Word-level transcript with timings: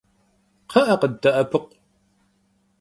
Kxhı'e, 0.69 0.95
khıdde'epıkhu! 1.01 1.69